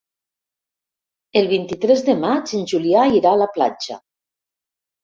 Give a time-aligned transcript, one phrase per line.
[1.41, 4.05] El vint-i-tres de maig en Julià irà a la platja.